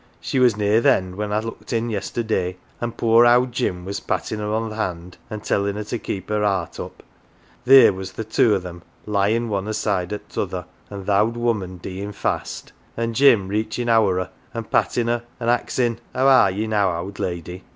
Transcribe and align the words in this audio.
She 0.19 0.39
was 0.39 0.57
near 0.57 0.81
th' 0.81 0.87
end 0.87 1.13
when 1.15 1.31
I 1.31 1.41
looked 1.41 1.71
in 1.71 1.91
yesterday, 1.91 2.57
an' 2.81 2.93
poor 2.93 3.23
owd 3.23 3.51
Jim 3.51 3.85
was 3.85 3.99
pattin' 3.99 4.39
her 4.39 4.45
o' 4.51 4.67
th' 4.67 4.73
hand 4.75 5.17
an"" 5.29 5.41
tellin' 5.41 5.75
her 5.75 5.83
to 5.83 5.99
keep 5.99 6.29
her 6.29 6.43
'eart 6.43 6.79
up. 6.79 7.03
Theer 7.65 7.93
was 7.93 8.13
th' 8.13 8.27
two 8.27 8.55
o' 8.55 8.57
them 8.57 8.81
lyin' 9.05 9.47
one 9.47 9.67
aside 9.67 10.11
o' 10.11 10.17
t'other, 10.17 10.65
an 10.89 11.05
1 11.05 11.05
th' 11.05 11.09
owd 11.11 11.37
woman 11.37 11.77
deein' 11.77 12.13
fast, 12.13 12.73
an 12.97 13.09
1 13.09 13.13
Jim 13.13 13.47
reachin' 13.47 13.89
ower 13.89 14.15
to 14.15 14.23
her 14.23 14.29
an' 14.55 14.63
pattin' 14.63 15.05
her, 15.05 15.21
an' 15.39 15.49
axin'' 15.49 15.99
How 16.15 16.25
are 16.27 16.49
ye 16.49 16.65
now, 16.65 16.89
owd 16.89 17.19
lady 17.19 17.63